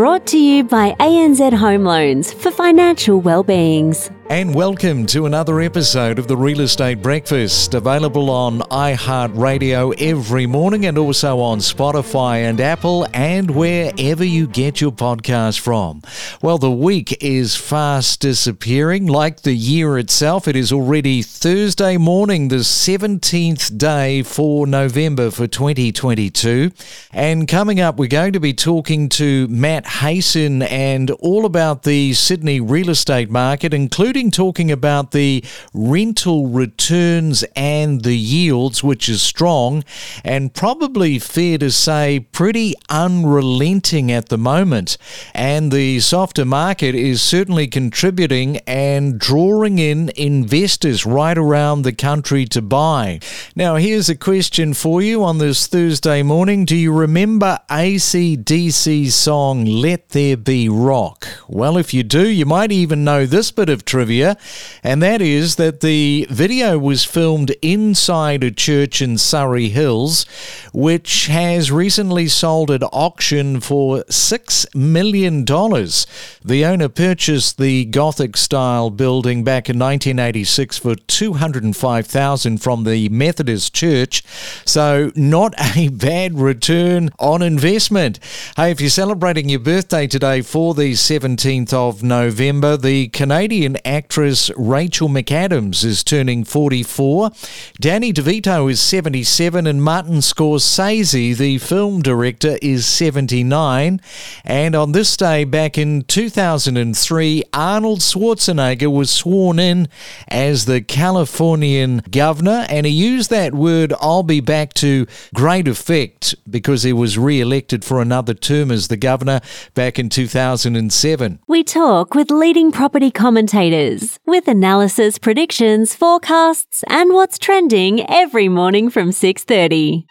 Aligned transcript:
brought 0.00 0.26
to 0.26 0.38
you 0.38 0.64
by 0.64 0.92
ANZ 0.98 1.52
Home 1.52 1.84
Loans 1.84 2.32
for 2.32 2.50
financial 2.50 3.20
well-beings. 3.20 4.10
And 4.30 4.54
welcome 4.54 5.06
to 5.06 5.26
another 5.26 5.60
episode 5.60 6.20
of 6.20 6.28
the 6.28 6.36
Real 6.36 6.60
Estate 6.60 7.02
Breakfast, 7.02 7.74
available 7.74 8.30
on 8.30 8.60
iHeartRadio 8.60 10.00
every 10.00 10.46
morning 10.46 10.86
and 10.86 10.96
also 10.96 11.40
on 11.40 11.58
Spotify 11.58 12.48
and 12.48 12.60
Apple 12.60 13.08
and 13.12 13.50
wherever 13.50 14.22
you 14.22 14.46
get 14.46 14.80
your 14.80 14.92
podcast 14.92 15.58
from. 15.58 16.02
Well, 16.40 16.58
the 16.58 16.70
week 16.70 17.20
is 17.20 17.56
fast 17.56 18.20
disappearing, 18.20 19.08
like 19.08 19.40
the 19.40 19.52
year 19.52 19.98
itself. 19.98 20.46
It 20.46 20.54
is 20.54 20.70
already 20.70 21.22
Thursday 21.22 21.96
morning, 21.96 22.48
the 22.48 22.62
17th 22.62 23.76
day 23.76 24.22
for 24.22 24.64
November 24.64 25.32
for 25.32 25.48
2022. 25.48 26.70
And 27.12 27.48
coming 27.48 27.80
up, 27.80 27.96
we're 27.96 28.06
going 28.06 28.34
to 28.34 28.40
be 28.40 28.54
talking 28.54 29.08
to 29.08 29.48
Matt 29.48 29.86
Hayson 29.98 30.62
and 30.62 31.10
all 31.12 31.44
about 31.44 31.82
the 31.82 32.12
Sydney 32.12 32.60
real 32.60 32.90
estate 32.90 33.30
market, 33.30 33.72
including 33.74 34.10
including 34.10 34.30
talking 34.32 34.70
about 34.70 35.12
the 35.12 35.44
rental 35.72 36.48
returns 36.48 37.44
and 37.54 38.02
the 38.02 38.16
yields, 38.16 38.82
which 38.82 39.08
is 39.08 39.22
strong 39.22 39.84
and 40.24 40.52
probably 40.52 41.18
fair 41.18 41.56
to 41.56 41.70
say 41.70 42.20
pretty 42.32 42.74
unrelenting 42.88 44.10
at 44.10 44.28
the 44.28 44.36
moment. 44.36 44.98
And 45.32 45.70
the 45.70 46.00
softer 46.00 46.44
market 46.44 46.94
is 46.94 47.22
certainly 47.22 47.66
contributing 47.66 48.56
and 48.66 49.18
drawing 49.18 49.78
in 49.78 50.10
investors 50.16 51.06
right 51.06 51.38
around 51.38 51.82
the 51.82 51.92
country 51.92 52.46
to 52.46 52.60
buy. 52.60 53.20
Now, 53.54 53.76
here's 53.76 54.08
a 54.08 54.16
question 54.16 54.74
for 54.74 55.00
you 55.00 55.22
on 55.22 55.38
this 55.38 55.66
Thursday 55.66 56.22
morning. 56.22 56.64
Do 56.64 56.76
you 56.76 56.92
remember 56.92 57.58
ACDC's 57.70 59.14
song 59.14 59.66
Let 59.70 60.08
There 60.08 60.36
Be 60.36 60.68
Rock? 60.68 61.28
Well, 61.48 61.76
if 61.76 61.94
you 61.94 62.02
do, 62.02 62.28
you 62.28 62.44
might 62.44 62.72
even 62.72 63.04
know 63.04 63.24
this 63.24 63.52
bit 63.52 63.68
of 63.68 63.84
trivia 63.84 64.36
and 64.82 65.00
that 65.02 65.22
is 65.22 65.56
that 65.56 65.80
the 65.80 66.26
video 66.28 66.78
was 66.78 67.04
filmed 67.04 67.54
inside 67.62 68.42
a 68.42 68.50
church 68.50 69.00
in 69.00 69.16
Surry 69.16 69.68
Hills, 69.68 70.26
which 70.72 71.26
has 71.26 71.70
recently 71.70 72.26
sold 72.26 72.70
at 72.70 72.82
auction 72.92 73.60
for 73.60 73.98
$6 74.04 74.74
million. 74.74 75.44
The 75.44 76.64
owner 76.64 76.88
purchased 76.88 77.58
the 77.58 77.84
Gothic 77.84 78.36
style 78.36 78.90
building 78.90 79.44
back 79.44 79.68
in 79.68 79.78
1986 79.78 80.78
for 80.78 80.96
205000 80.96 82.58
from 82.58 82.84
the 82.84 83.08
Methodist 83.10 83.72
Church, 83.72 84.24
so 84.64 85.12
not 85.14 85.54
a 85.76 85.88
bad 85.92 86.38
return 86.38 87.10
on 87.20 87.42
investment. 87.42 88.18
Hey, 88.56 88.72
if 88.72 88.80
you're 88.80 88.90
celebrating 88.90 89.48
your 89.48 89.59
birthday 89.60 90.06
today 90.06 90.40
for 90.40 90.74
the 90.74 90.92
17th 90.92 91.72
of 91.72 92.02
November, 92.02 92.76
the 92.76 93.08
Canadian 93.08 93.76
actress 93.84 94.50
Rachel 94.56 95.08
McAdams 95.08 95.84
is 95.84 96.02
turning 96.02 96.44
44. 96.44 97.30
Danny 97.78 98.12
DeVito 98.12 98.70
is 98.70 98.80
77, 98.80 99.66
and 99.66 99.82
Martin 99.82 100.16
Scorsese, 100.16 101.36
the 101.36 101.58
film 101.58 102.00
director, 102.00 102.58
is 102.62 102.86
79. 102.86 104.00
And 104.44 104.74
on 104.74 104.92
this 104.92 105.16
day 105.16 105.44
back 105.44 105.76
in 105.76 106.02
2003, 106.02 107.44
Arnold 107.52 108.00
Schwarzenegger 108.00 108.90
was 108.92 109.10
sworn 109.10 109.58
in 109.58 109.88
as 110.28 110.64
the 110.64 110.80
Californian 110.80 111.98
governor, 112.10 112.66
and 112.70 112.86
he 112.86 112.92
used 112.92 113.30
that 113.30 113.54
word, 113.54 113.92
I'll 114.00 114.22
be 114.22 114.40
back 114.40 114.72
to 114.74 115.06
great 115.34 115.68
effect 115.68 116.34
because 116.48 116.82
he 116.82 116.92
was 116.92 117.18
re 117.18 117.40
elected 117.40 117.84
for 117.84 118.00
another 118.00 118.32
term 118.32 118.70
as 118.70 118.88
the 118.88 118.96
governor 118.96 119.40
back 119.74 119.98
in 119.98 120.08
2007. 120.08 121.38
We 121.46 121.64
talk 121.64 122.14
with 122.14 122.30
leading 122.30 122.72
property 122.72 123.10
commentators 123.10 124.18
with 124.26 124.48
analysis, 124.48 125.18
predictions, 125.18 125.94
forecasts, 125.94 126.84
and 126.88 127.14
what's 127.14 127.38
trending 127.38 128.08
every 128.10 128.48
morning 128.48 128.90
from 128.90 129.10
6:30. 129.12 130.06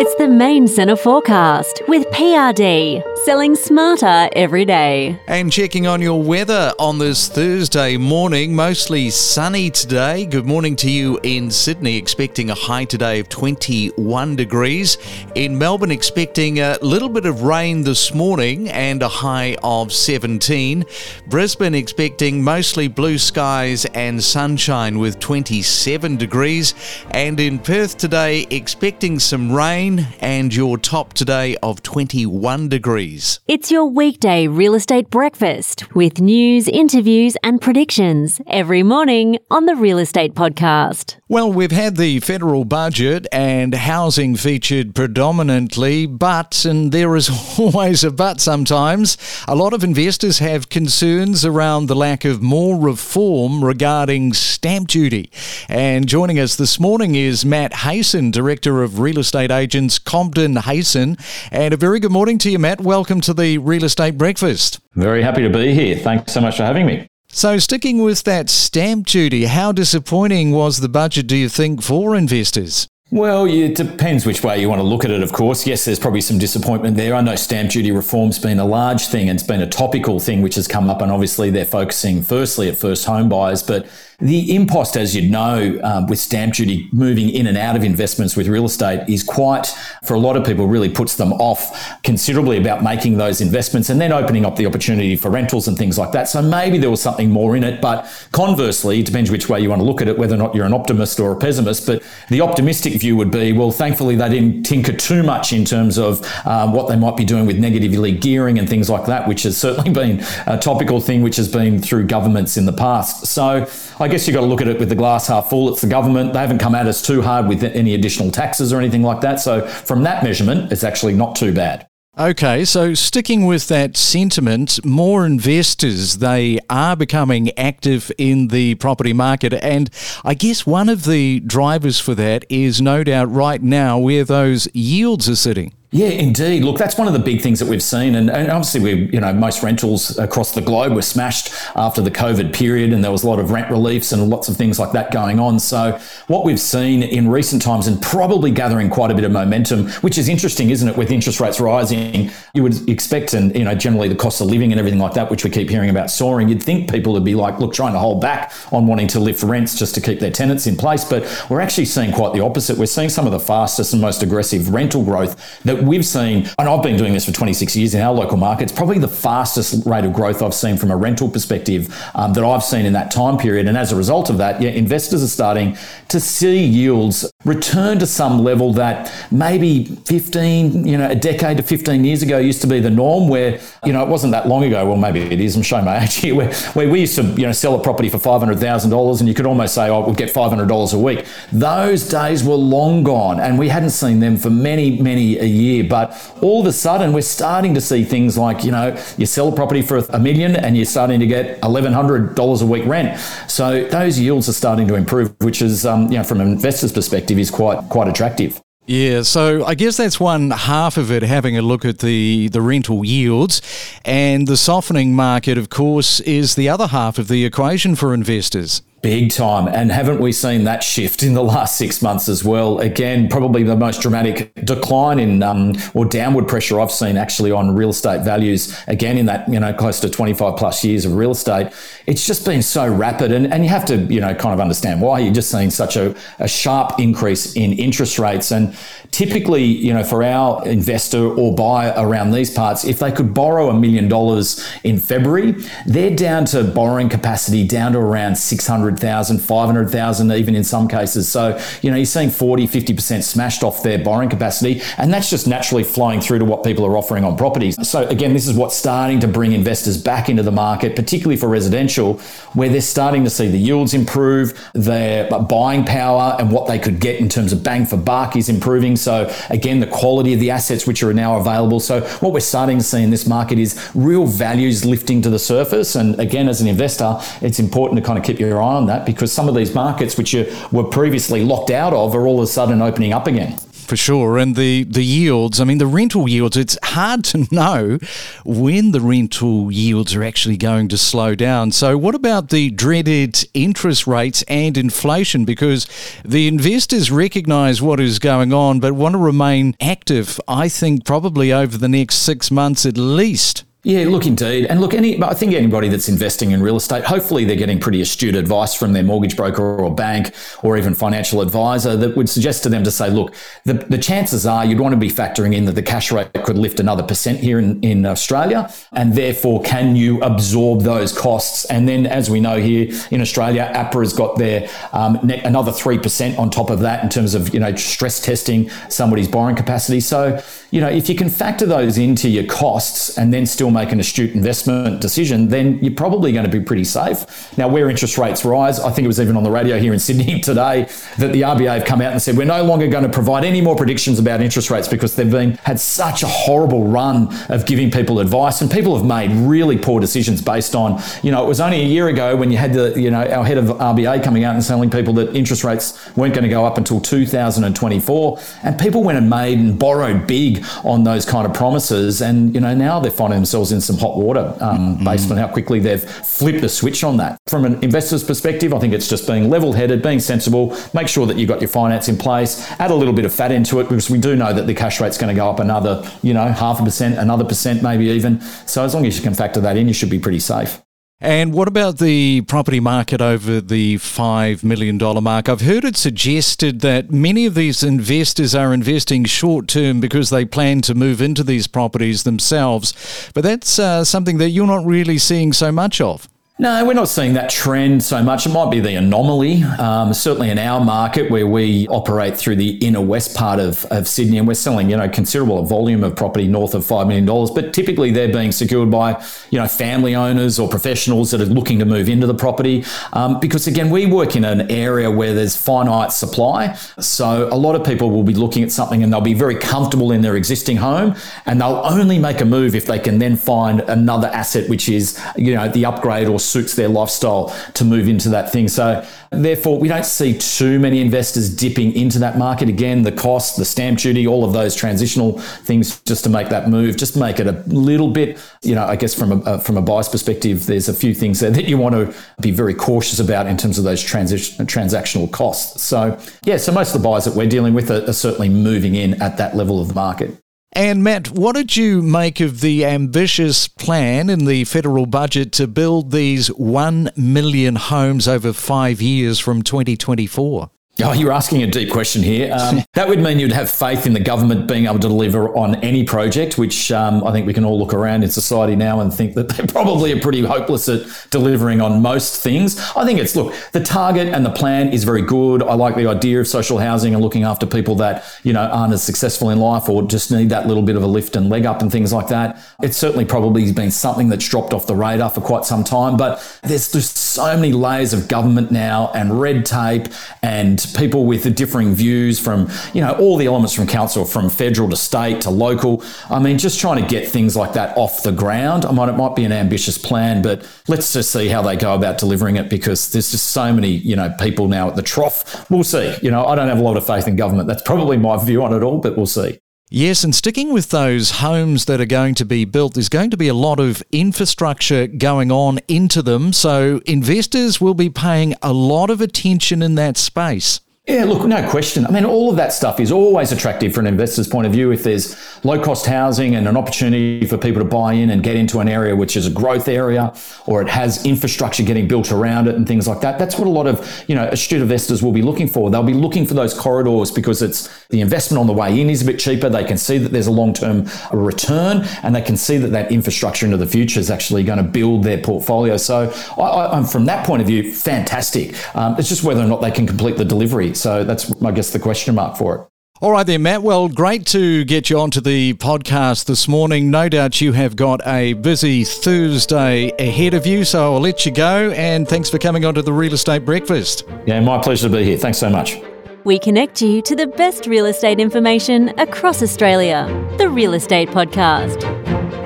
It's 0.00 0.14
the 0.14 0.28
main 0.28 0.68
centre 0.68 0.96
forecast 0.96 1.82
with 1.88 2.06
PRD, 2.10 3.02
selling 3.28 3.54
smarter 3.54 4.26
every 4.32 4.64
day. 4.64 5.20
And 5.26 5.52
checking 5.52 5.86
on 5.86 6.00
your 6.00 6.22
weather 6.22 6.72
on 6.78 6.96
this 6.96 7.28
Thursday 7.28 7.98
morning, 7.98 8.56
mostly 8.56 9.10
sunny 9.10 9.68
today. 9.68 10.24
Good 10.24 10.46
morning 10.46 10.76
to 10.76 10.90
you 10.90 11.20
in 11.22 11.50
Sydney, 11.50 11.98
expecting 11.98 12.48
a 12.48 12.54
high 12.54 12.86
today 12.86 13.20
of 13.20 13.28
21 13.28 14.34
degrees. 14.34 14.96
In 15.34 15.58
Melbourne, 15.58 15.90
expecting 15.90 16.60
a 16.60 16.78
little 16.80 17.10
bit 17.10 17.26
of 17.26 17.42
rain 17.42 17.82
this 17.82 18.14
morning 18.14 18.70
and 18.70 19.02
a 19.02 19.08
high 19.08 19.58
of 19.62 19.92
17. 19.92 20.86
Brisbane, 21.26 21.74
expecting 21.74 22.42
mostly 22.42 22.88
blue 22.88 23.18
skies 23.18 23.84
and 23.92 24.24
sunshine 24.24 24.98
with 24.98 25.20
27 25.20 26.16
degrees. 26.16 26.72
And 27.10 27.38
in 27.38 27.58
Perth 27.58 27.98
today, 27.98 28.46
expecting 28.48 29.18
some 29.18 29.52
rain 29.52 30.06
and 30.20 30.54
your 30.54 30.78
top 30.78 31.12
today 31.12 31.58
of 31.62 31.82
21 31.82 32.70
degrees. 32.70 33.17
It's 33.48 33.72
your 33.72 33.86
weekday 33.86 34.46
real 34.46 34.74
estate 34.74 35.10
breakfast 35.10 35.92
with 35.94 36.20
news, 36.20 36.68
interviews, 36.68 37.36
and 37.42 37.60
predictions 37.60 38.40
every 38.46 38.84
morning 38.84 39.38
on 39.50 39.66
the 39.66 39.74
Real 39.74 39.98
Estate 39.98 40.34
Podcast. 40.34 41.17
Well, 41.30 41.52
we've 41.52 41.70
had 41.70 41.98
the 41.98 42.20
federal 42.20 42.64
budget 42.64 43.26
and 43.30 43.74
housing 43.74 44.34
featured 44.34 44.94
predominantly, 44.94 46.06
but, 46.06 46.64
and 46.64 46.90
there 46.90 47.14
is 47.16 47.28
always 47.58 48.02
a 48.02 48.10
but 48.10 48.40
sometimes, 48.40 49.18
a 49.46 49.54
lot 49.54 49.74
of 49.74 49.84
investors 49.84 50.38
have 50.38 50.70
concerns 50.70 51.44
around 51.44 51.84
the 51.84 51.94
lack 51.94 52.24
of 52.24 52.40
more 52.40 52.80
reform 52.80 53.62
regarding 53.62 54.32
stamp 54.32 54.88
duty. 54.88 55.30
And 55.68 56.08
joining 56.08 56.38
us 56.38 56.56
this 56.56 56.80
morning 56.80 57.14
is 57.14 57.44
Matt 57.44 57.72
Hayson, 57.72 58.30
Director 58.32 58.82
of 58.82 58.98
Real 58.98 59.18
Estate 59.18 59.50
Agents 59.50 59.98
Cobden 59.98 60.54
Hayson. 60.54 61.18
And 61.52 61.74
a 61.74 61.76
very 61.76 62.00
good 62.00 62.10
morning 62.10 62.38
to 62.38 62.50
you, 62.50 62.58
Matt. 62.58 62.80
Welcome 62.80 63.20
to 63.20 63.34
the 63.34 63.58
Real 63.58 63.84
Estate 63.84 64.16
Breakfast. 64.16 64.80
Very 64.94 65.22
happy 65.22 65.42
to 65.42 65.50
be 65.50 65.74
here. 65.74 65.98
Thanks 65.98 66.32
so 66.32 66.40
much 66.40 66.56
for 66.56 66.64
having 66.64 66.86
me. 66.86 67.06
So, 67.30 67.58
sticking 67.58 68.02
with 68.02 68.24
that 68.24 68.48
stamp 68.48 69.06
duty, 69.06 69.44
how 69.44 69.70
disappointing 69.70 70.50
was 70.50 70.80
the 70.80 70.88
budget, 70.88 71.26
do 71.26 71.36
you 71.36 71.48
think, 71.48 71.82
for 71.82 72.16
investors? 72.16 72.88
Well, 73.10 73.46
it 73.46 73.74
depends 73.74 74.26
which 74.26 74.42
way 74.42 74.60
you 74.60 74.68
want 74.68 74.80
to 74.80 74.86
look 74.86 75.04
at 75.04 75.10
it, 75.10 75.22
of 75.22 75.32
course. 75.32 75.66
Yes, 75.66 75.84
there's 75.84 75.98
probably 75.98 76.20
some 76.20 76.38
disappointment 76.38 76.96
there. 76.96 77.14
I 77.14 77.20
know 77.20 77.36
stamp 77.36 77.70
duty 77.70 77.90
reform's 77.90 78.38
been 78.38 78.58
a 78.58 78.66
large 78.66 79.06
thing 79.06 79.28
and 79.28 79.38
it's 79.38 79.46
been 79.46 79.62
a 79.62 79.68
topical 79.68 80.20
thing 80.20 80.42
which 80.42 80.56
has 80.56 80.68
come 80.68 80.90
up, 80.90 81.00
and 81.00 81.10
obviously 81.12 81.48
they're 81.50 81.64
focusing 81.64 82.22
firstly 82.22 82.68
at 82.68 82.76
first 82.76 83.06
home 83.06 83.28
buyers, 83.28 83.62
but 83.62 83.86
the 84.20 84.56
impost, 84.56 84.96
as 84.96 85.14
you'd 85.14 85.30
know, 85.30 85.78
um, 85.84 86.08
with 86.08 86.18
stamp 86.18 86.54
duty 86.54 86.88
moving 86.90 87.30
in 87.30 87.46
and 87.46 87.56
out 87.56 87.76
of 87.76 87.84
investments 87.84 88.36
with 88.36 88.48
real 88.48 88.64
estate 88.64 89.08
is 89.08 89.22
quite, 89.22 89.66
for 90.02 90.14
a 90.14 90.18
lot 90.18 90.36
of 90.36 90.44
people, 90.44 90.66
really 90.66 90.88
puts 90.88 91.14
them 91.14 91.32
off 91.34 92.02
considerably 92.02 92.58
about 92.58 92.82
making 92.82 93.16
those 93.16 93.40
investments 93.40 93.90
and 93.90 94.00
then 94.00 94.10
opening 94.10 94.44
up 94.44 94.56
the 94.56 94.66
opportunity 94.66 95.14
for 95.14 95.30
rentals 95.30 95.68
and 95.68 95.78
things 95.78 95.96
like 95.96 96.10
that. 96.10 96.26
So 96.26 96.42
maybe 96.42 96.78
there 96.78 96.90
was 96.90 97.00
something 97.00 97.30
more 97.30 97.54
in 97.54 97.62
it. 97.62 97.80
But 97.80 98.10
conversely, 98.32 98.98
it 98.98 99.06
depends 99.06 99.30
which 99.30 99.48
way 99.48 99.60
you 99.60 99.68
want 99.68 99.82
to 99.82 99.86
look 99.86 100.02
at 100.02 100.08
it, 100.08 100.18
whether 100.18 100.34
or 100.34 100.38
not 100.38 100.52
you're 100.52 100.66
an 100.66 100.74
optimist 100.74 101.20
or 101.20 101.30
a 101.30 101.36
pessimist. 101.36 101.86
But 101.86 102.02
the 102.28 102.40
optimistic 102.40 102.94
view 102.94 103.16
would 103.16 103.30
be, 103.30 103.52
well, 103.52 103.70
thankfully 103.70 104.16
they 104.16 104.28
didn't 104.28 104.64
tinker 104.64 104.94
too 104.94 105.22
much 105.22 105.52
in 105.52 105.64
terms 105.64 105.96
of 105.96 106.26
um, 106.44 106.72
what 106.72 106.88
they 106.88 106.96
might 106.96 107.16
be 107.16 107.24
doing 107.24 107.46
with 107.46 107.58
negatively 107.60 108.10
gearing 108.10 108.58
and 108.58 108.68
things 108.68 108.90
like 108.90 109.06
that, 109.06 109.28
which 109.28 109.44
has 109.44 109.56
certainly 109.56 109.90
been 109.92 110.24
a 110.48 110.58
topical 110.58 111.00
thing 111.00 111.22
which 111.22 111.36
has 111.36 111.46
been 111.46 111.80
through 111.80 112.04
governments 112.04 112.56
in 112.56 112.66
the 112.66 112.72
past. 112.72 113.24
So 113.24 113.64
I 114.00 114.07
I 114.08 114.10
guess 114.10 114.26
you've 114.26 114.32
got 114.32 114.40
to 114.40 114.46
look 114.46 114.62
at 114.62 114.68
it 114.68 114.78
with 114.78 114.88
the 114.88 114.94
glass 114.94 115.26
half 115.26 115.50
full. 115.50 115.70
It's 115.70 115.82
the 115.82 115.86
government. 115.86 116.32
They 116.32 116.38
haven't 116.38 116.60
come 116.60 116.74
at 116.74 116.86
us 116.86 117.02
too 117.02 117.20
hard 117.20 117.46
with 117.46 117.62
any 117.62 117.92
additional 117.92 118.30
taxes 118.30 118.72
or 118.72 118.78
anything 118.78 119.02
like 119.02 119.20
that. 119.20 119.38
So, 119.38 119.66
from 119.66 120.02
that 120.04 120.24
measurement, 120.24 120.72
it's 120.72 120.82
actually 120.82 121.12
not 121.12 121.36
too 121.36 121.52
bad. 121.52 121.86
Okay, 122.18 122.64
so 122.64 122.94
sticking 122.94 123.44
with 123.44 123.68
that 123.68 123.98
sentiment, 123.98 124.82
more 124.82 125.26
investors 125.26 126.16
they 126.16 126.58
are 126.70 126.96
becoming 126.96 127.50
active 127.58 128.10
in 128.16 128.48
the 128.48 128.76
property 128.76 129.12
market 129.12 129.52
and 129.52 129.90
I 130.24 130.32
guess 130.32 130.66
one 130.66 130.88
of 130.88 131.04
the 131.04 131.40
drivers 131.40 132.00
for 132.00 132.14
that 132.14 132.46
is 132.48 132.80
no 132.80 133.04
doubt 133.04 133.30
right 133.30 133.62
now 133.62 133.98
where 133.98 134.24
those 134.24 134.68
yields 134.74 135.28
are 135.28 135.36
sitting. 135.36 135.74
Yeah, 135.90 136.08
indeed. 136.08 136.64
Look, 136.64 136.76
that's 136.76 136.98
one 136.98 137.06
of 137.06 137.14
the 137.14 137.18
big 137.18 137.40
things 137.40 137.60
that 137.60 137.66
we've 137.66 137.82
seen, 137.82 138.14
and, 138.14 138.28
and, 138.28 138.50
obviously, 138.50 138.80
we, 138.80 138.92
you 139.10 139.20
know, 139.20 139.32
most 139.32 139.62
rentals 139.62 140.18
across 140.18 140.52
the 140.54 140.60
globe 140.60 140.92
were 140.92 141.00
smashed 141.00 141.50
after 141.74 142.02
the 142.02 142.10
COVID 142.10 142.54
period, 142.54 142.92
and 142.92 143.02
there 143.02 143.10
was 143.10 143.22
a 143.22 143.26
lot 143.26 143.38
of 143.38 143.50
rent 143.52 143.70
reliefs 143.70 144.12
and 144.12 144.28
lots 144.28 144.50
of 144.50 144.56
things 144.58 144.78
like 144.78 144.92
that 144.92 145.10
going 145.10 145.40
on. 145.40 145.58
So, 145.58 145.98
what 146.26 146.44
we've 146.44 146.60
seen 146.60 147.02
in 147.02 147.26
recent 147.30 147.62
times, 147.62 147.86
and 147.86 148.02
probably 148.02 148.50
gathering 148.50 148.90
quite 148.90 149.10
a 149.10 149.14
bit 149.14 149.24
of 149.24 149.32
momentum, 149.32 149.88
which 150.02 150.18
is 150.18 150.28
interesting, 150.28 150.68
isn't 150.68 150.86
it? 150.86 150.94
With 150.94 151.10
interest 151.10 151.40
rates 151.40 151.58
rising, 151.58 152.32
you 152.52 152.62
would 152.62 152.86
expect, 152.86 153.32
and 153.32 153.56
you 153.56 153.64
know, 153.64 153.74
generally 153.74 154.08
the 154.08 154.14
cost 154.14 154.42
of 154.42 154.48
living 154.48 154.72
and 154.72 154.78
everything 154.78 155.00
like 155.00 155.14
that, 155.14 155.30
which 155.30 155.42
we 155.42 155.48
keep 155.48 155.70
hearing 155.70 155.88
about 155.88 156.10
soaring, 156.10 156.50
you'd 156.50 156.62
think 156.62 156.92
people 156.92 157.14
would 157.14 157.24
be 157.24 157.34
like, 157.34 157.60
look, 157.60 157.72
trying 157.72 157.94
to 157.94 157.98
hold 157.98 158.20
back 158.20 158.52
on 158.72 158.86
wanting 158.86 159.08
to 159.08 159.20
lift 159.20 159.42
rents 159.42 159.78
just 159.78 159.94
to 159.94 160.02
keep 160.02 160.20
their 160.20 160.30
tenants 160.30 160.66
in 160.66 160.76
place, 160.76 161.02
but 161.02 161.24
we're 161.48 161.62
actually 161.62 161.86
seeing 161.86 162.12
quite 162.12 162.34
the 162.34 162.44
opposite. 162.44 162.76
We're 162.76 162.84
seeing 162.84 163.08
some 163.08 163.24
of 163.24 163.32
the 163.32 163.40
fastest 163.40 163.94
and 163.94 164.02
most 164.02 164.22
aggressive 164.22 164.74
rental 164.74 165.02
growth 165.02 165.62
that 165.62 165.77
we've 165.82 166.04
seen, 166.04 166.48
and 166.58 166.68
I've 166.68 166.82
been 166.82 166.96
doing 166.96 167.12
this 167.12 167.24
for 167.24 167.32
26 167.32 167.76
years 167.76 167.94
in 167.94 168.00
our 168.00 168.12
local 168.12 168.36
markets, 168.36 168.72
probably 168.72 168.98
the 168.98 169.08
fastest 169.08 169.86
rate 169.86 170.04
of 170.04 170.12
growth 170.12 170.42
I've 170.42 170.54
seen 170.54 170.76
from 170.76 170.90
a 170.90 170.96
rental 170.96 171.28
perspective 171.28 171.94
um, 172.14 172.32
that 172.34 172.44
I've 172.44 172.64
seen 172.64 172.86
in 172.86 172.92
that 172.94 173.10
time 173.10 173.36
period. 173.36 173.68
And 173.68 173.76
as 173.76 173.92
a 173.92 173.96
result 173.96 174.30
of 174.30 174.38
that, 174.38 174.60
yeah, 174.60 174.70
investors 174.70 175.22
are 175.22 175.28
starting 175.28 175.76
to 176.08 176.20
see 176.20 176.64
yields 176.64 177.30
return 177.44 177.98
to 177.98 178.06
some 178.06 178.40
level 178.40 178.72
that 178.74 179.12
maybe 179.30 179.84
15, 179.84 180.86
you 180.86 180.98
know, 180.98 181.10
a 181.10 181.14
decade 181.14 181.56
to 181.56 181.62
15 181.62 182.04
years 182.04 182.22
ago 182.22 182.38
used 182.38 182.60
to 182.60 182.66
be 182.66 182.80
the 182.80 182.90
norm 182.90 183.28
where, 183.28 183.60
you 183.84 183.92
know, 183.92 184.02
it 184.02 184.08
wasn't 184.08 184.32
that 184.32 184.48
long 184.48 184.64
ago. 184.64 184.86
Well, 184.86 184.96
maybe 184.96 185.20
it 185.20 185.40
is. 185.40 185.56
I'm 185.56 185.62
showing 185.62 185.84
my 185.84 186.02
age 186.02 186.16
here 186.16 186.34
where, 186.34 186.52
where 186.74 186.88
we 186.88 187.00
used 187.00 187.16
to, 187.16 187.22
you 187.22 187.46
know, 187.46 187.52
sell 187.52 187.74
a 187.74 187.82
property 187.82 188.08
for 188.08 188.18
$500,000 188.18 189.20
and 189.20 189.28
you 189.28 189.34
could 189.34 189.46
almost 189.46 189.74
say, 189.74 189.88
oh, 189.88 190.00
we'll 190.00 190.14
get 190.14 190.32
$500 190.32 190.94
a 190.94 190.98
week. 190.98 191.24
Those 191.52 192.08
days 192.08 192.44
were 192.44 192.54
long 192.54 193.02
gone 193.02 193.40
and 193.40 193.58
we 193.58 193.68
hadn't 193.68 193.90
seen 193.90 194.20
them 194.20 194.36
for 194.36 194.50
many, 194.50 195.00
many 195.00 195.38
a 195.38 195.44
year. 195.44 195.67
But 195.88 196.14
all 196.40 196.60
of 196.60 196.66
a 196.66 196.72
sudden 196.72 197.12
we're 197.12 197.22
starting 197.22 197.74
to 197.74 197.80
see 197.80 198.04
things 198.04 198.36
like, 198.36 198.64
you 198.64 198.70
know, 198.70 198.96
you 199.16 199.26
sell 199.26 199.48
a 199.48 199.54
property 199.54 199.82
for 199.82 199.98
a 199.98 200.18
million 200.18 200.56
and 200.56 200.76
you're 200.76 200.86
starting 200.86 201.20
to 201.20 201.26
get 201.26 201.60
$1,100 201.60 202.62
a 202.62 202.66
week 202.66 202.86
rent. 202.86 203.18
So 203.48 203.84
those 203.84 204.18
yields 204.18 204.48
are 204.48 204.52
starting 204.52 204.88
to 204.88 204.94
improve, 204.94 205.34
which 205.40 205.62
is, 205.62 205.86
um, 205.86 206.10
you 206.10 206.18
know, 206.18 206.24
from 206.24 206.40
an 206.40 206.48
investor's 206.48 206.92
perspective 206.92 207.38
is 207.38 207.50
quite, 207.50 207.88
quite 207.88 208.08
attractive. 208.08 208.60
Yeah, 208.86 209.20
so 209.20 209.66
I 209.66 209.74
guess 209.74 209.98
that's 209.98 210.18
one 210.18 210.50
half 210.50 210.96
of 210.96 211.10
it, 211.12 211.22
having 211.22 211.58
a 211.58 211.62
look 211.62 211.84
at 211.84 211.98
the, 211.98 212.48
the 212.48 212.62
rental 212.62 213.04
yields. 213.04 213.60
And 214.02 214.46
the 214.46 214.56
softening 214.56 215.14
market, 215.14 215.58
of 215.58 215.68
course, 215.68 216.20
is 216.20 216.54
the 216.54 216.70
other 216.70 216.86
half 216.86 217.18
of 217.18 217.28
the 217.28 217.44
equation 217.44 217.96
for 217.96 218.14
investors. 218.14 218.80
Big 219.00 219.30
time. 219.30 219.68
And 219.68 219.92
haven't 219.92 220.20
we 220.20 220.32
seen 220.32 220.64
that 220.64 220.82
shift 220.82 221.22
in 221.22 221.34
the 221.34 221.42
last 221.42 221.76
six 221.76 222.02
months 222.02 222.28
as 222.28 222.42
well? 222.42 222.80
Again, 222.80 223.28
probably 223.28 223.62
the 223.62 223.76
most 223.76 224.02
dramatic 224.02 224.52
decline 224.64 225.20
in 225.20 225.40
um, 225.40 225.74
or 225.94 226.04
downward 226.04 226.48
pressure 226.48 226.80
I've 226.80 226.90
seen 226.90 227.16
actually 227.16 227.52
on 227.52 227.76
real 227.76 227.90
estate 227.90 228.24
values. 228.24 228.76
Again, 228.88 229.16
in 229.16 229.26
that, 229.26 229.48
you 229.48 229.60
know, 229.60 229.72
close 229.72 230.00
to 230.00 230.10
25 230.10 230.56
plus 230.56 230.84
years 230.84 231.04
of 231.04 231.14
real 231.14 231.30
estate, 231.30 231.72
it's 232.08 232.26
just 232.26 232.44
been 232.44 232.60
so 232.60 232.92
rapid. 232.92 233.30
And, 233.30 233.52
and 233.52 233.62
you 233.62 233.68
have 233.68 233.84
to, 233.84 233.98
you 234.12 234.20
know, 234.20 234.34
kind 234.34 234.52
of 234.52 234.58
understand 234.58 235.00
why 235.00 235.20
you're 235.20 235.32
just 235.32 235.52
seeing 235.52 235.70
such 235.70 235.94
a, 235.94 236.16
a 236.40 236.48
sharp 236.48 236.98
increase 236.98 237.54
in 237.54 237.74
interest 237.74 238.18
rates. 238.18 238.50
And 238.50 238.76
typically, 239.12 239.62
you 239.62 239.94
know, 239.94 240.02
for 240.02 240.24
our 240.24 240.66
investor 240.66 241.24
or 241.24 241.54
buyer 241.54 241.94
around 241.96 242.32
these 242.32 242.52
parts, 242.52 242.84
if 242.84 242.98
they 242.98 243.12
could 243.12 243.32
borrow 243.32 243.70
a 243.70 243.78
million 243.78 244.08
dollars 244.08 244.66
in 244.82 244.98
February, 244.98 245.54
they're 245.86 246.16
down 246.16 246.46
to 246.46 246.64
borrowing 246.64 247.08
capacity 247.08 247.64
down 247.64 247.92
to 247.92 247.98
around 247.98 248.36
600 248.36 248.87
400,000, 248.88 249.38
500,000 249.38 250.32
even 250.32 250.56
in 250.56 250.64
some 250.64 250.88
cases. 250.88 251.28
So, 251.28 251.60
you 251.82 251.90
know, 251.90 251.96
you're 251.96 252.06
seeing 252.06 252.30
40, 252.30 252.66
50% 252.66 253.22
smashed 253.22 253.62
off 253.62 253.82
their 253.82 253.98
borrowing 253.98 254.30
capacity. 254.30 254.80
And 254.96 255.12
that's 255.12 255.28
just 255.28 255.46
naturally 255.46 255.84
flowing 255.84 256.20
through 256.20 256.38
to 256.38 256.44
what 256.44 256.64
people 256.64 256.86
are 256.86 256.96
offering 256.96 257.24
on 257.24 257.36
properties. 257.36 257.76
So 257.86 258.06
again, 258.08 258.32
this 258.32 258.48
is 258.48 258.56
what's 258.56 258.76
starting 258.76 259.20
to 259.20 259.28
bring 259.28 259.52
investors 259.52 260.02
back 260.02 260.28
into 260.28 260.42
the 260.42 260.52
market, 260.52 260.96
particularly 260.96 261.36
for 261.36 261.48
residential, 261.48 262.14
where 262.54 262.68
they're 262.68 262.80
starting 262.80 263.24
to 263.24 263.30
see 263.30 263.48
the 263.48 263.58
yields 263.58 263.92
improve, 263.92 264.58
their 264.72 265.28
buying 265.28 265.84
power 265.84 266.36
and 266.38 266.50
what 266.50 266.66
they 266.66 266.78
could 266.78 267.00
get 267.00 267.20
in 267.20 267.28
terms 267.28 267.52
of 267.52 267.62
bang 267.62 267.84
for 267.84 267.96
buck 267.96 268.36
is 268.36 268.48
improving. 268.48 268.96
So 268.96 269.32
again, 269.50 269.80
the 269.80 269.86
quality 269.86 270.32
of 270.32 270.40
the 270.40 270.50
assets 270.50 270.86
which 270.86 271.02
are 271.02 271.12
now 271.12 271.36
available. 271.38 271.80
So 271.80 272.00
what 272.20 272.32
we're 272.32 272.40
starting 272.40 272.78
to 272.78 272.84
see 272.84 273.02
in 273.02 273.10
this 273.10 273.26
market 273.26 273.58
is 273.58 273.90
real 273.94 274.26
values 274.26 274.84
lifting 274.84 275.20
to 275.22 275.30
the 275.30 275.38
surface. 275.38 275.94
And 275.94 276.18
again, 276.18 276.48
as 276.48 276.60
an 276.60 276.68
investor, 276.68 277.18
it's 277.42 277.58
important 277.58 278.00
to 278.00 278.06
kind 278.06 278.18
of 278.18 278.24
keep 278.24 278.38
your 278.38 278.62
eye 278.62 278.77
on 278.78 278.86
that 278.86 279.04
because 279.04 279.32
some 279.32 279.48
of 279.48 279.54
these 279.54 279.74
markets 279.74 280.16
which 280.16 280.32
you 280.32 280.46
were 280.72 280.84
previously 280.84 281.44
locked 281.44 281.70
out 281.70 281.92
of 281.92 282.14
are 282.14 282.26
all 282.26 282.38
of 282.38 282.44
a 282.44 282.46
sudden 282.46 282.80
opening 282.80 283.12
up 283.12 283.26
again 283.26 283.58
for 283.88 283.96
sure. 283.96 284.38
And 284.38 284.54
the, 284.54 284.84
the 284.84 285.02
yields, 285.02 285.60
I 285.60 285.64
mean, 285.64 285.78
the 285.78 285.86
rental 285.86 286.28
yields, 286.28 286.56
it's 286.56 286.78
hard 286.82 287.24
to 287.24 287.48
know 287.52 287.98
when 288.44 288.92
the 288.92 289.00
rental 289.00 289.72
yields 289.72 290.14
are 290.14 290.22
actually 290.22 290.56
going 290.56 290.88
to 290.88 290.98
slow 290.98 291.34
down. 291.34 291.72
So, 291.72 291.96
what 291.96 292.14
about 292.14 292.50
the 292.50 292.70
dreaded 292.70 293.48
interest 293.54 294.06
rates 294.06 294.44
and 294.46 294.76
inflation? 294.76 295.44
Because 295.44 295.86
the 296.24 296.46
investors 296.46 297.10
recognize 297.10 297.80
what 297.80 297.98
is 297.98 298.18
going 298.18 298.52
on, 298.52 298.78
but 298.78 298.92
want 298.92 299.14
to 299.14 299.18
remain 299.18 299.74
active, 299.80 300.38
I 300.46 300.68
think, 300.68 301.04
probably 301.04 301.52
over 301.52 301.78
the 301.78 301.88
next 301.88 302.16
six 302.16 302.50
months 302.50 302.84
at 302.84 302.98
least. 302.98 303.64
Yeah, 303.84 304.06
look, 304.08 304.26
indeed. 304.26 304.66
And 304.66 304.80
look, 304.80 304.92
any, 304.92 305.22
I 305.22 305.34
think 305.34 305.54
anybody 305.54 305.88
that's 305.88 306.08
investing 306.08 306.50
in 306.50 306.60
real 306.60 306.76
estate, 306.76 307.04
hopefully 307.04 307.44
they're 307.44 307.54
getting 307.54 307.78
pretty 307.78 308.00
astute 308.00 308.34
advice 308.34 308.74
from 308.74 308.92
their 308.92 309.04
mortgage 309.04 309.36
broker 309.36 309.62
or 309.62 309.94
bank 309.94 310.34
or 310.64 310.76
even 310.76 310.94
financial 310.94 311.40
advisor 311.40 311.96
that 311.96 312.16
would 312.16 312.28
suggest 312.28 312.64
to 312.64 312.68
them 312.68 312.82
to 312.82 312.90
say, 312.90 313.08
look, 313.08 313.32
the, 313.64 313.74
the 313.74 313.96
chances 313.96 314.46
are 314.46 314.66
you'd 314.66 314.80
want 314.80 314.94
to 314.94 314.98
be 314.98 315.08
factoring 315.08 315.54
in 315.54 315.64
that 315.66 315.76
the 315.76 315.82
cash 315.82 316.10
rate 316.10 316.28
could 316.42 316.58
lift 316.58 316.80
another 316.80 317.04
percent 317.04 317.38
here 317.38 317.60
in, 317.60 317.80
in 317.84 318.04
Australia. 318.04 318.68
And 318.90 319.14
therefore, 319.14 319.62
can 319.62 319.94
you 319.94 320.20
absorb 320.22 320.82
those 320.82 321.16
costs? 321.16 321.64
And 321.66 321.88
then, 321.88 322.04
as 322.04 322.28
we 322.28 322.40
know 322.40 322.60
here 322.60 322.92
in 323.12 323.20
Australia, 323.20 323.70
APRA 323.76 324.00
has 324.00 324.12
got 324.12 324.38
their 324.38 324.68
um, 324.92 325.18
another 325.44 325.70
3% 325.70 326.36
on 326.36 326.50
top 326.50 326.70
of 326.70 326.80
that 326.80 327.04
in 327.04 327.10
terms 327.10 327.32
of, 327.32 327.54
you 327.54 327.60
know, 327.60 327.72
stress 327.76 328.20
testing 328.20 328.70
somebody's 328.88 329.28
borrowing 329.28 329.54
capacity. 329.54 330.00
So, 330.00 330.42
you 330.70 330.82
know, 330.82 330.88
if 330.88 331.08
you 331.08 331.14
can 331.14 331.30
factor 331.30 331.64
those 331.64 331.96
into 331.96 332.28
your 332.28 332.44
costs 332.44 333.16
and 333.16 333.32
then 333.32 333.46
still 333.46 333.70
make 333.70 333.90
an 333.90 334.00
astute 334.00 334.34
investment 334.34 335.00
decision, 335.00 335.48
then 335.48 335.78
you're 335.78 335.94
probably 335.94 336.30
going 336.30 336.44
to 336.44 336.50
be 336.50 336.62
pretty 336.62 336.84
safe. 336.84 337.56
Now, 337.56 337.68
where 337.68 337.88
interest 337.88 338.18
rates 338.18 338.44
rise, 338.44 338.78
I 338.78 338.90
think 338.90 339.06
it 339.06 339.08
was 339.08 339.18
even 339.18 339.34
on 339.36 339.44
the 339.44 339.50
radio 339.50 339.78
here 339.78 339.94
in 339.94 339.98
Sydney 339.98 340.40
today 340.42 340.86
that 341.16 341.32
the 341.32 341.40
RBA 341.40 341.78
have 341.78 341.84
come 341.86 342.02
out 342.02 342.12
and 342.12 342.20
said 342.20 342.36
we're 342.36 342.44
no 342.44 342.62
longer 342.62 342.86
going 342.86 343.04
to 343.04 343.10
provide 343.10 343.44
any 343.44 343.62
more 343.62 343.76
predictions 343.76 344.18
about 344.18 344.42
interest 344.42 344.68
rates 344.68 344.88
because 344.88 345.16
they've 345.16 345.30
been 345.30 345.52
had 345.64 345.80
such 345.80 346.22
a 346.22 346.26
horrible 346.26 346.86
run 346.86 347.34
of 347.48 347.64
giving 347.64 347.90
people 347.90 348.20
advice, 348.20 348.60
and 348.60 348.70
people 348.70 348.94
have 348.94 349.06
made 349.06 349.30
really 349.48 349.78
poor 349.78 350.00
decisions 350.00 350.42
based 350.42 350.74
on, 350.74 351.00
you 351.22 351.30
know, 351.30 351.42
it 351.42 351.48
was 351.48 351.60
only 351.60 351.80
a 351.80 351.86
year 351.86 352.08
ago 352.08 352.36
when 352.36 352.50
you 352.50 352.58
had 352.58 352.74
the, 352.74 352.92
you 353.00 353.10
know, 353.10 353.24
our 353.28 353.44
head 353.44 353.56
of 353.56 353.66
RBA 353.66 354.22
coming 354.22 354.44
out 354.44 354.54
and 354.54 354.62
telling 354.62 354.90
people 354.90 355.14
that 355.14 355.34
interest 355.34 355.64
rates 355.64 356.14
weren't 356.14 356.34
going 356.34 356.44
to 356.44 356.50
go 356.50 356.66
up 356.66 356.76
until 356.76 357.00
2024, 357.00 358.38
and 358.64 358.78
people 358.78 359.02
went 359.02 359.16
and 359.16 359.30
made 359.30 359.58
and 359.58 359.78
borrowed 359.78 360.26
big 360.26 360.57
on 360.84 361.04
those 361.04 361.24
kind 361.24 361.46
of 361.46 361.54
promises, 361.54 362.22
and 362.22 362.54
you 362.54 362.60
know 362.60 362.74
now 362.74 363.00
they're 363.00 363.10
finding 363.10 363.38
themselves 363.38 363.58
themselves 363.58 363.72
in 363.72 363.80
some 363.80 363.98
hot 363.98 364.16
water 364.16 364.54
um, 364.60 364.96
mm-hmm. 364.96 365.04
based 365.04 365.30
on 365.30 365.36
how 365.36 365.48
quickly 365.48 365.80
they've 365.80 366.02
flipped 366.02 366.60
the 366.60 366.68
switch 366.68 367.04
on 367.04 367.16
that. 367.16 367.38
From 367.46 367.64
an 367.64 367.82
investor's 367.82 368.24
perspective, 368.24 368.72
I 368.72 368.78
think 368.78 368.92
it's 368.92 369.08
just 369.08 369.26
being 369.26 369.50
level 369.50 369.72
headed, 369.72 370.02
being 370.02 370.20
sensible, 370.20 370.76
make 370.94 371.08
sure 371.08 371.26
that 371.26 371.36
you've 371.36 371.48
got 371.48 371.60
your 371.60 371.68
finance 371.68 372.08
in 372.08 372.16
place, 372.16 372.70
add 372.78 372.90
a 372.90 372.94
little 372.94 373.14
bit 373.14 373.24
of 373.24 373.34
fat 373.34 373.52
into 373.52 373.80
it 373.80 373.84
because 373.84 374.10
we 374.10 374.18
do 374.18 374.36
know 374.36 374.52
that 374.52 374.66
the 374.66 374.74
cash 374.74 375.00
rate's 375.00 375.18
going 375.18 375.34
to 375.34 375.36
go 375.36 375.48
up 375.50 375.60
another, 375.60 376.08
you 376.22 376.34
know, 376.34 376.48
half 376.48 376.80
a 376.80 376.84
percent, 376.84 377.18
another 377.18 377.44
percent, 377.44 377.82
maybe 377.82 378.06
even. 378.06 378.40
So 378.66 378.84
as 378.84 378.94
long 378.94 379.06
as 379.06 379.16
you 379.16 379.22
can 379.22 379.34
factor 379.34 379.60
that 379.60 379.76
in, 379.76 379.88
you 379.88 379.94
should 379.94 380.10
be 380.10 380.18
pretty 380.18 380.40
safe. 380.40 380.80
And 381.20 381.52
what 381.52 381.66
about 381.66 381.98
the 381.98 382.42
property 382.42 382.78
market 382.78 383.20
over 383.20 383.60
the 383.60 383.96
$5 383.96 384.62
million 384.62 384.98
mark? 385.24 385.48
I've 385.48 385.62
heard 385.62 385.84
it 385.84 385.96
suggested 385.96 386.80
that 386.82 387.10
many 387.10 387.44
of 387.44 387.56
these 387.56 387.82
investors 387.82 388.54
are 388.54 388.72
investing 388.72 389.24
short 389.24 389.66
term 389.66 389.98
because 389.98 390.30
they 390.30 390.44
plan 390.44 390.80
to 390.82 390.94
move 390.94 391.20
into 391.20 391.42
these 391.42 391.66
properties 391.66 392.22
themselves. 392.22 393.30
But 393.34 393.42
that's 393.42 393.80
uh, 393.80 394.04
something 394.04 394.38
that 394.38 394.50
you're 394.50 394.68
not 394.68 394.86
really 394.86 395.18
seeing 395.18 395.52
so 395.52 395.72
much 395.72 396.00
of. 396.00 396.28
No, 396.60 396.84
we're 396.84 396.94
not 396.94 397.08
seeing 397.08 397.34
that 397.34 397.50
trend 397.50 398.02
so 398.02 398.20
much. 398.20 398.44
It 398.44 398.48
might 398.48 398.68
be 398.72 398.80
the 398.80 398.96
anomaly, 398.96 399.62
um, 399.62 400.12
certainly 400.12 400.50
in 400.50 400.58
our 400.58 400.84
market 400.84 401.30
where 401.30 401.46
we 401.46 401.86
operate 401.86 402.36
through 402.36 402.56
the 402.56 402.70
inner 402.78 403.00
west 403.00 403.36
part 403.36 403.60
of, 403.60 403.84
of 403.92 404.08
Sydney 404.08 404.38
and 404.38 404.48
we're 404.48 404.54
selling, 404.54 404.90
you 404.90 404.96
know, 404.96 405.08
considerable 405.08 405.62
volume 405.64 406.02
of 406.02 406.16
property 406.16 406.48
north 406.48 406.74
of 406.74 406.84
$5 406.84 407.06
million. 407.06 407.26
But 407.54 407.72
typically 407.72 408.10
they're 408.10 408.32
being 408.32 408.50
secured 408.50 408.90
by, 408.90 409.24
you 409.52 409.60
know, 409.60 409.68
family 409.68 410.16
owners 410.16 410.58
or 410.58 410.68
professionals 410.68 411.30
that 411.30 411.40
are 411.40 411.44
looking 411.44 411.78
to 411.78 411.84
move 411.84 412.08
into 412.08 412.26
the 412.26 412.34
property. 412.34 412.84
Um, 413.12 413.38
because 413.38 413.68
again, 413.68 413.88
we 413.88 414.06
work 414.06 414.34
in 414.34 414.44
an 414.44 414.68
area 414.68 415.08
where 415.08 415.34
there's 415.34 415.54
finite 415.54 416.10
supply. 416.10 416.72
So 416.98 417.48
a 417.52 417.56
lot 417.56 417.76
of 417.76 417.86
people 417.86 418.10
will 418.10 418.24
be 418.24 418.34
looking 418.34 418.64
at 418.64 418.72
something 418.72 419.04
and 419.04 419.12
they'll 419.12 419.20
be 419.20 419.32
very 419.32 419.54
comfortable 419.54 420.10
in 420.10 420.22
their 420.22 420.34
existing 420.34 420.78
home 420.78 421.14
and 421.46 421.60
they'll 421.60 421.82
only 421.84 422.18
make 422.18 422.40
a 422.40 422.44
move 422.44 422.74
if 422.74 422.86
they 422.86 422.98
can 422.98 423.20
then 423.20 423.36
find 423.36 423.82
another 423.82 424.26
asset, 424.26 424.68
which 424.68 424.88
is, 424.88 425.22
you 425.36 425.54
know, 425.54 425.68
the 425.68 425.84
upgrade 425.84 426.26
or 426.26 426.40
suits 426.48 426.74
their 426.74 426.88
lifestyle 426.88 427.54
to 427.74 427.84
move 427.84 428.08
into 428.08 428.28
that 428.30 428.50
thing. 428.50 428.68
So 428.68 429.06
therefore, 429.30 429.78
we 429.78 429.88
don't 429.88 430.06
see 430.06 430.36
too 430.36 430.78
many 430.78 431.00
investors 431.00 431.54
dipping 431.54 431.94
into 431.94 432.18
that 432.20 432.38
market. 432.38 432.68
Again, 432.68 433.02
the 433.02 433.12
cost, 433.12 433.56
the 433.56 433.64
stamp 433.64 433.98
duty, 433.98 434.26
all 434.26 434.44
of 434.44 434.52
those 434.52 434.74
transitional 434.74 435.38
things 435.38 436.00
just 436.02 436.24
to 436.24 436.30
make 436.30 436.48
that 436.48 436.68
move, 436.68 436.96
just 436.96 437.16
make 437.16 437.38
it 437.38 437.46
a 437.46 437.62
little 437.66 438.10
bit, 438.10 438.38
you 438.62 438.74
know, 438.74 438.84
I 438.84 438.96
guess 438.96 439.14
from 439.14 439.46
a, 439.46 439.58
from 439.58 439.76
a 439.76 439.82
buyer's 439.82 440.08
perspective, 440.08 440.66
there's 440.66 440.88
a 440.88 440.94
few 440.94 441.14
things 441.14 441.40
there 441.40 441.50
that 441.50 441.66
you 441.66 441.78
want 441.78 441.94
to 441.94 442.14
be 442.40 442.50
very 442.50 442.74
cautious 442.74 443.18
about 443.18 443.46
in 443.46 443.56
terms 443.56 443.78
of 443.78 443.84
those 443.84 444.02
transition, 444.02 444.66
transactional 444.66 445.30
costs. 445.30 445.82
So 445.82 446.18
yeah, 446.44 446.56
so 446.56 446.72
most 446.72 446.94
of 446.94 447.02
the 447.02 447.08
buyers 447.08 447.24
that 447.24 447.34
we're 447.34 447.48
dealing 447.48 447.74
with 447.74 447.90
are, 447.90 448.08
are 448.08 448.12
certainly 448.12 448.48
moving 448.48 448.94
in 448.94 449.20
at 449.22 449.36
that 449.36 449.56
level 449.56 449.80
of 449.80 449.88
the 449.88 449.94
market. 449.94 450.36
And 450.78 451.02
Matt, 451.02 451.32
what 451.32 451.56
did 451.56 451.76
you 451.76 452.02
make 452.02 452.38
of 452.38 452.60
the 452.60 452.84
ambitious 452.84 453.66
plan 453.66 454.30
in 454.30 454.44
the 454.44 454.62
federal 454.62 455.06
budget 455.06 455.50
to 455.54 455.66
build 455.66 456.12
these 456.12 456.52
1 456.52 457.10
million 457.16 457.74
homes 457.74 458.28
over 458.28 458.52
five 458.52 459.02
years 459.02 459.40
from 459.40 459.62
2024? 459.62 460.70
Oh, 461.00 461.12
you're 461.12 461.30
asking 461.30 461.62
a 461.62 461.66
deep 461.68 461.92
question 461.92 462.24
here. 462.24 462.52
Um, 462.52 462.82
that 462.94 463.08
would 463.08 463.20
mean 463.20 463.38
you'd 463.38 463.52
have 463.52 463.70
faith 463.70 464.04
in 464.04 464.14
the 464.14 464.20
government 464.20 464.66
being 464.66 464.86
able 464.86 464.98
to 464.98 465.06
deliver 465.06 465.56
on 465.56 465.76
any 465.76 466.02
project, 466.02 466.58
which 466.58 466.90
um, 466.90 467.22
I 467.22 467.30
think 467.30 467.46
we 467.46 467.54
can 467.54 467.64
all 467.64 467.78
look 467.78 467.94
around 467.94 468.24
in 468.24 468.30
society 468.30 468.74
now 468.74 469.00
and 469.00 469.14
think 469.14 469.34
that 469.34 469.48
they 469.56 469.64
probably 469.66 470.12
are 470.12 470.20
pretty 470.20 470.44
hopeless 470.44 470.88
at 470.88 471.02
delivering 471.30 471.80
on 471.80 472.02
most 472.02 472.42
things. 472.42 472.80
I 472.96 473.04
think 473.04 473.20
it's, 473.20 473.36
look, 473.36 473.54
the 473.72 473.80
target 473.80 474.28
and 474.28 474.44
the 474.44 474.50
plan 474.50 474.92
is 474.92 475.04
very 475.04 475.22
good. 475.22 475.62
I 475.62 475.74
like 475.74 475.94
the 475.94 476.08
idea 476.08 476.40
of 476.40 476.48
social 476.48 476.78
housing 476.78 477.14
and 477.14 477.22
looking 477.22 477.44
after 477.44 477.64
people 477.64 477.94
that, 477.96 478.24
you 478.42 478.52
know, 478.52 478.62
aren't 478.62 478.92
as 478.92 479.02
successful 479.02 479.50
in 479.50 479.60
life 479.60 479.88
or 479.88 480.02
just 480.02 480.32
need 480.32 480.48
that 480.50 480.66
little 480.66 480.82
bit 480.82 480.96
of 480.96 481.04
a 481.04 481.06
lift 481.06 481.36
and 481.36 481.48
leg 481.48 481.64
up 481.64 481.80
and 481.80 481.92
things 481.92 482.12
like 482.12 482.26
that. 482.28 482.60
It's 482.82 482.96
certainly 482.96 483.24
probably 483.24 483.70
been 483.70 483.92
something 483.92 484.28
that's 484.28 484.48
dropped 484.48 484.72
off 484.72 484.88
the 484.88 484.96
radar 484.96 485.30
for 485.30 485.42
quite 485.42 485.64
some 485.64 485.84
time, 485.84 486.16
but 486.16 486.44
there's 486.64 486.90
just 486.90 487.16
so 487.38 487.56
many 487.56 487.72
layers 487.72 488.12
of 488.12 488.26
government 488.26 488.72
now 488.72 489.12
and 489.14 489.40
red 489.40 489.64
tape 489.64 490.08
and 490.42 490.84
people 490.96 491.24
with 491.24 491.54
differing 491.54 491.94
views 491.94 492.40
from, 492.40 492.68
you 492.92 493.00
know, 493.00 493.12
all 493.12 493.36
the 493.36 493.46
elements 493.46 493.72
from 493.72 493.86
council, 493.86 494.24
from 494.24 494.50
federal 494.50 494.90
to 494.90 494.96
state 494.96 495.40
to 495.42 495.50
local. 495.50 496.02
I 496.28 496.40
mean, 496.40 496.58
just 496.58 496.80
trying 496.80 497.00
to 497.00 497.08
get 497.08 497.28
things 497.28 497.54
like 497.54 497.74
that 497.74 497.96
off 497.96 498.24
the 498.24 498.32
ground. 498.32 498.84
I 498.84 498.90
mean, 498.90 499.08
it 499.08 499.16
might 499.16 499.36
be 499.36 499.44
an 499.44 499.52
ambitious 499.52 499.96
plan, 499.96 500.42
but 500.42 500.66
let's 500.88 501.12
just 501.12 501.30
see 501.30 501.46
how 501.46 501.62
they 501.62 501.76
go 501.76 501.94
about 501.94 502.18
delivering 502.18 502.56
it 502.56 502.68
because 502.68 503.12
there's 503.12 503.30
just 503.30 503.52
so 503.52 503.72
many, 503.72 503.90
you 503.90 504.16
know, 504.16 504.34
people 504.40 504.66
now 504.66 504.88
at 504.88 504.96
the 504.96 505.02
trough. 505.02 505.70
We'll 505.70 505.84
see. 505.84 506.16
You 506.20 506.32
know, 506.32 506.44
I 506.44 506.56
don't 506.56 506.68
have 506.68 506.80
a 506.80 506.82
lot 506.82 506.96
of 506.96 507.06
faith 507.06 507.28
in 507.28 507.36
government. 507.36 507.68
That's 507.68 507.82
probably 507.82 508.16
my 508.16 508.44
view 508.44 508.64
on 508.64 508.74
it 508.74 508.82
all, 508.82 508.98
but 508.98 509.16
we'll 509.16 509.26
see. 509.26 509.60
Yes, 509.90 510.22
and 510.22 510.34
sticking 510.34 510.74
with 510.74 510.90
those 510.90 511.30
homes 511.30 511.86
that 511.86 511.98
are 511.98 512.04
going 512.04 512.34
to 512.34 512.44
be 512.44 512.66
built, 512.66 512.92
there's 512.92 513.08
going 513.08 513.30
to 513.30 513.38
be 513.38 513.48
a 513.48 513.54
lot 513.54 513.80
of 513.80 514.02
infrastructure 514.12 515.06
going 515.06 515.50
on 515.50 515.78
into 515.88 516.20
them. 516.20 516.52
So 516.52 517.00
investors 517.06 517.80
will 517.80 517.94
be 517.94 518.10
paying 518.10 518.54
a 518.60 518.74
lot 518.74 519.08
of 519.08 519.22
attention 519.22 519.80
in 519.80 519.94
that 519.94 520.18
space. 520.18 520.80
Yeah, 521.08 521.24
look, 521.24 521.46
no 521.46 521.66
question. 521.70 522.04
I 522.04 522.10
mean, 522.10 522.26
all 522.26 522.50
of 522.50 522.56
that 522.56 522.70
stuff 522.70 523.00
is 523.00 523.10
always 523.10 523.50
attractive 523.50 523.94
from 523.94 524.04
an 524.04 524.12
investor's 524.12 524.46
point 524.46 524.66
of 524.66 524.74
view. 524.74 524.90
If 524.90 525.04
there's 525.04 525.38
low 525.64 525.82
cost 525.82 526.04
housing 526.04 526.54
and 526.54 526.68
an 526.68 526.76
opportunity 526.76 527.46
for 527.46 527.56
people 527.56 527.80
to 527.80 527.88
buy 527.88 528.12
in 528.12 528.28
and 528.28 528.42
get 528.42 528.56
into 528.56 528.78
an 528.80 528.90
area 528.90 529.16
which 529.16 529.34
is 529.34 529.46
a 529.46 529.50
growth 529.50 529.88
area 529.88 530.34
or 530.66 530.82
it 530.82 530.88
has 530.88 531.24
infrastructure 531.24 531.82
getting 531.82 532.08
built 532.08 532.30
around 532.30 532.68
it 532.68 532.74
and 532.74 532.86
things 532.86 533.08
like 533.08 533.22
that, 533.22 533.38
that's 533.38 533.58
what 533.58 533.66
a 533.66 533.70
lot 533.70 533.86
of, 533.86 534.22
you 534.28 534.34
know, 534.34 534.48
astute 534.48 534.82
investors 534.82 535.22
will 535.22 535.32
be 535.32 535.40
looking 535.40 535.66
for. 535.66 535.90
They'll 535.90 536.02
be 536.02 536.12
looking 536.12 536.44
for 536.44 536.52
those 536.52 536.74
corridors 536.74 537.30
because 537.30 537.62
it's 537.62 537.88
the 538.08 538.20
investment 538.20 538.60
on 538.60 538.66
the 538.66 538.74
way 538.74 539.00
in 539.00 539.08
is 539.08 539.22
a 539.22 539.24
bit 539.24 539.38
cheaper. 539.38 539.70
They 539.70 539.84
can 539.84 539.96
see 539.96 540.18
that 540.18 540.30
there's 540.30 540.46
a 540.46 540.52
long 540.52 540.74
term 540.74 541.08
return 541.32 542.04
and 542.22 542.36
they 542.36 542.42
can 542.42 542.58
see 542.58 542.76
that 542.76 542.88
that 542.88 543.10
infrastructure 543.10 543.64
into 543.64 543.78
the 543.78 543.86
future 543.86 544.20
is 544.20 544.30
actually 544.30 544.62
going 544.62 544.76
to 544.76 544.84
build 544.84 545.24
their 545.24 545.38
portfolio. 545.38 545.96
So 545.96 546.30
I, 546.58 546.98
am 546.98 547.06
from 547.06 547.24
that 547.24 547.46
point 547.46 547.62
of 547.62 547.66
view, 547.66 547.94
fantastic. 547.94 548.74
Um, 548.94 549.16
it's 549.18 549.30
just 549.30 549.42
whether 549.42 549.62
or 549.62 549.66
not 549.66 549.80
they 549.80 549.90
can 549.90 550.06
complete 550.06 550.36
the 550.36 550.44
delivery. 550.44 550.92
So 551.00 551.24
that's, 551.24 551.50
I 551.62 551.70
guess, 551.70 551.90
the 551.92 551.98
question 551.98 552.34
mark 552.34 552.56
for 552.56 552.74
it. 552.76 552.88
All 553.20 553.32
right, 553.32 553.44
then, 553.44 553.62
Matt. 553.62 553.82
Well, 553.82 554.08
great 554.08 554.46
to 554.48 554.84
get 554.84 555.10
you 555.10 555.18
onto 555.18 555.40
the 555.40 555.74
podcast 555.74 556.44
this 556.44 556.68
morning. 556.68 557.10
No 557.10 557.28
doubt 557.28 557.60
you 557.60 557.72
have 557.72 557.96
got 557.96 558.24
a 558.24 558.52
busy 558.52 559.02
Thursday 559.02 560.12
ahead 560.20 560.54
of 560.54 560.66
you, 560.66 560.84
so 560.84 561.14
I'll 561.14 561.20
let 561.20 561.44
you 561.44 561.50
go. 561.50 561.90
And 561.90 562.28
thanks 562.28 562.48
for 562.48 562.58
coming 562.58 562.84
onto 562.84 563.02
the 563.02 563.12
Real 563.12 563.32
Estate 563.32 563.64
Breakfast. 563.64 564.22
Yeah, 564.46 564.60
my 564.60 564.78
pleasure 564.78 565.08
to 565.08 565.16
be 565.16 565.24
here. 565.24 565.36
Thanks 565.36 565.58
so 565.58 565.68
much. 565.68 565.96
We 566.44 566.60
connect 566.60 567.02
you 567.02 567.20
to 567.22 567.34
the 567.34 567.48
best 567.48 567.88
real 567.88 568.06
estate 568.06 568.38
information 568.38 569.08
across 569.18 569.64
Australia. 569.64 570.26
The 570.56 570.68
Real 570.68 570.94
Estate 570.94 571.30
Podcast. 571.30 572.57